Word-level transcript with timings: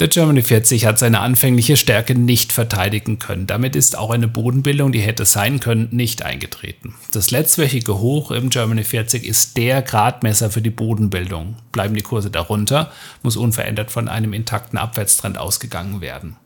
Der 0.00 0.08
Germany 0.08 0.42
40 0.42 0.86
hat 0.86 0.98
seine 0.98 1.20
anfängliche 1.20 1.76
Stärke 1.76 2.14
nicht 2.14 2.54
verteidigen 2.54 3.18
können. 3.18 3.46
Damit 3.46 3.76
ist 3.76 3.98
auch 3.98 4.08
eine 4.08 4.28
Bodenbildung, 4.28 4.92
die 4.92 5.00
hätte 5.00 5.26
sein 5.26 5.60
können, 5.60 5.88
nicht 5.90 6.22
eingetreten. 6.22 6.94
Das 7.12 7.30
letztwöchige 7.30 7.98
Hoch 7.98 8.30
im 8.30 8.48
Germany 8.48 8.82
40 8.82 9.26
ist 9.26 9.58
der 9.58 9.82
Gradmesser 9.82 10.50
für 10.50 10.62
die 10.62 10.70
Bodenbildung. 10.70 11.56
Bleiben 11.70 11.94
die 11.94 12.00
Kurse 12.00 12.30
darunter, 12.30 12.90
muss 13.22 13.36
unverändert 13.36 13.90
von 13.90 14.08
einem 14.08 14.32
intakten 14.32 14.78
Abwärtstrend 14.78 15.36
ausgegangen 15.36 16.00
werden. 16.00 16.36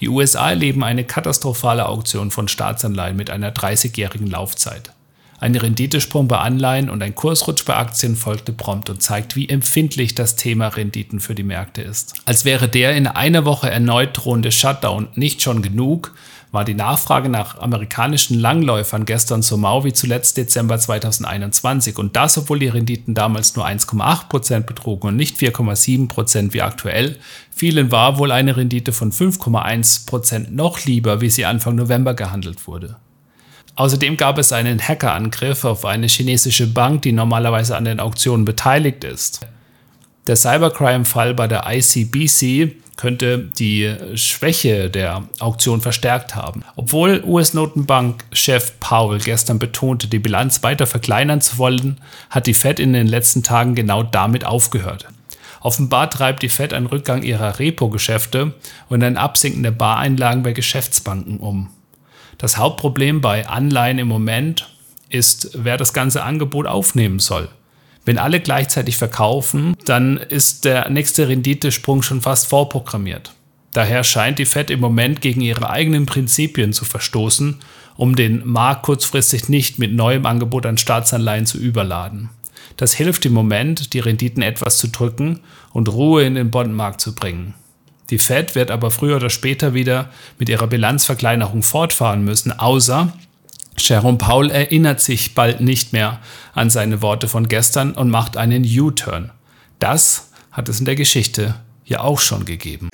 Die 0.00 0.08
USA 0.08 0.50
erleben 0.50 0.82
eine 0.82 1.04
katastrophale 1.04 1.88
Auktion 1.88 2.32
von 2.32 2.48
Staatsanleihen 2.48 3.16
mit 3.16 3.30
einer 3.30 3.52
30-jährigen 3.52 4.26
Laufzeit. 4.26 4.92
Ein 5.42 5.56
Renditesprung 5.56 6.28
bei 6.28 6.38
Anleihen 6.38 6.88
und 6.88 7.02
ein 7.02 7.16
Kursrutsch 7.16 7.64
bei 7.64 7.74
Aktien 7.74 8.14
folgte 8.14 8.52
prompt 8.52 8.88
und 8.90 9.02
zeigt, 9.02 9.34
wie 9.34 9.48
empfindlich 9.48 10.14
das 10.14 10.36
Thema 10.36 10.68
Renditen 10.68 11.18
für 11.18 11.34
die 11.34 11.42
Märkte 11.42 11.82
ist. 11.82 12.14
Als 12.26 12.44
wäre 12.44 12.68
der 12.68 12.94
in 12.94 13.08
einer 13.08 13.44
Woche 13.44 13.68
erneut 13.68 14.10
drohende 14.12 14.52
Shutdown 14.52 15.08
nicht 15.16 15.42
schon 15.42 15.60
genug, 15.60 16.14
war 16.52 16.64
die 16.64 16.74
Nachfrage 16.74 17.28
nach 17.28 17.58
amerikanischen 17.58 18.38
Langläufern 18.38 19.04
gestern 19.04 19.42
so 19.42 19.56
mau 19.56 19.82
wie 19.82 19.92
zuletzt 19.92 20.36
Dezember 20.36 20.78
2021 20.78 21.98
und 21.98 22.14
das, 22.14 22.38
obwohl 22.38 22.60
die 22.60 22.68
Renditen 22.68 23.14
damals 23.14 23.56
nur 23.56 23.66
1,8% 23.66 24.60
betrugen 24.60 25.08
und 25.08 25.16
nicht 25.16 25.38
4,7% 25.38 26.52
wie 26.52 26.62
aktuell. 26.62 27.18
Vielen 27.50 27.90
war 27.90 28.16
wohl 28.16 28.30
eine 28.30 28.56
Rendite 28.56 28.92
von 28.92 29.10
5,1% 29.10 30.50
noch 30.52 30.84
lieber, 30.84 31.20
wie 31.20 31.30
sie 31.30 31.46
Anfang 31.46 31.74
November 31.74 32.14
gehandelt 32.14 32.68
wurde. 32.68 32.94
Außerdem 33.74 34.16
gab 34.16 34.38
es 34.38 34.52
einen 34.52 34.80
Hackerangriff 34.80 35.64
auf 35.64 35.84
eine 35.84 36.06
chinesische 36.06 36.66
Bank, 36.66 37.02
die 37.02 37.12
normalerweise 37.12 37.76
an 37.76 37.86
den 37.86 38.00
Auktionen 38.00 38.44
beteiligt 38.44 39.04
ist. 39.04 39.40
Der 40.26 40.36
Cybercrime-Fall 40.36 41.34
bei 41.34 41.48
der 41.48 41.64
ICBC 41.66 42.76
könnte 42.96 43.38
die 43.58 43.92
Schwäche 44.14 44.90
der 44.90 45.24
Auktion 45.40 45.80
verstärkt 45.80 46.36
haben. 46.36 46.62
Obwohl 46.76 47.24
US-Notenbank-Chef 47.24 48.78
Powell 48.78 49.18
gestern 49.18 49.58
betonte, 49.58 50.06
die 50.06 50.20
Bilanz 50.20 50.62
weiter 50.62 50.86
verkleinern 50.86 51.40
zu 51.40 51.58
wollen, 51.58 51.98
hat 52.30 52.46
die 52.46 52.54
Fed 52.54 52.78
in 52.78 52.92
den 52.92 53.06
letzten 53.06 53.42
Tagen 53.42 53.74
genau 53.74 54.02
damit 54.02 54.44
aufgehört. 54.44 55.08
Offenbar 55.60 56.10
treibt 56.10 56.42
die 56.42 56.48
Fed 56.48 56.74
einen 56.74 56.86
Rückgang 56.86 57.22
ihrer 57.22 57.58
Repo-Geschäfte 57.58 58.52
und 58.88 59.02
ein 59.02 59.16
Absinken 59.16 59.62
der 59.62 59.70
Bareinlagen 59.70 60.42
bei 60.42 60.52
Geschäftsbanken 60.52 61.38
um. 61.38 61.70
Das 62.42 62.56
Hauptproblem 62.56 63.20
bei 63.20 63.46
Anleihen 63.46 64.00
im 64.00 64.08
Moment 64.08 64.68
ist, 65.08 65.50
wer 65.54 65.76
das 65.76 65.92
ganze 65.92 66.24
Angebot 66.24 66.66
aufnehmen 66.66 67.20
soll. 67.20 67.48
Wenn 68.04 68.18
alle 68.18 68.40
gleichzeitig 68.40 68.96
verkaufen, 68.96 69.76
dann 69.84 70.16
ist 70.16 70.64
der 70.64 70.90
nächste 70.90 71.28
Renditesprung 71.28 72.02
schon 72.02 72.20
fast 72.20 72.48
vorprogrammiert. 72.48 73.32
Daher 73.72 74.02
scheint 74.02 74.40
die 74.40 74.44
Fed 74.44 74.70
im 74.70 74.80
Moment 74.80 75.20
gegen 75.20 75.40
ihre 75.40 75.70
eigenen 75.70 76.04
Prinzipien 76.04 76.72
zu 76.72 76.84
verstoßen, 76.84 77.60
um 77.96 78.16
den 78.16 78.44
Markt 78.44 78.82
kurzfristig 78.82 79.48
nicht 79.48 79.78
mit 79.78 79.92
neuem 79.92 80.26
Angebot 80.26 80.66
an 80.66 80.78
Staatsanleihen 80.78 81.46
zu 81.46 81.58
überladen. 81.58 82.30
Das 82.76 82.92
hilft 82.92 83.24
im 83.24 83.34
Moment, 83.34 83.94
die 83.94 84.00
Renditen 84.00 84.42
etwas 84.42 84.78
zu 84.78 84.88
drücken 84.88 85.38
und 85.72 85.88
Ruhe 85.88 86.24
in 86.24 86.34
den 86.34 86.50
Bondmarkt 86.50 87.00
zu 87.00 87.14
bringen. 87.14 87.54
Die 88.12 88.18
Fed 88.18 88.54
wird 88.54 88.70
aber 88.70 88.90
früher 88.90 89.16
oder 89.16 89.30
später 89.30 89.72
wieder 89.72 90.10
mit 90.38 90.50
ihrer 90.50 90.66
Bilanzverkleinerung 90.66 91.62
fortfahren 91.62 92.22
müssen, 92.22 92.52
außer 92.52 93.10
Jerome 93.78 94.18
Paul 94.18 94.50
erinnert 94.50 95.00
sich 95.00 95.34
bald 95.34 95.62
nicht 95.62 95.94
mehr 95.94 96.20
an 96.52 96.68
seine 96.68 97.00
Worte 97.00 97.26
von 97.26 97.48
gestern 97.48 97.92
und 97.92 98.10
macht 98.10 98.36
einen 98.36 98.64
U-Turn. 98.64 99.30
Das 99.78 100.30
hat 100.50 100.68
es 100.68 100.78
in 100.78 100.84
der 100.84 100.94
Geschichte 100.94 101.54
ja 101.86 102.02
auch 102.02 102.20
schon 102.20 102.44
gegeben. 102.44 102.90